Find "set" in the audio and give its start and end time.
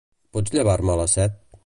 1.19-1.39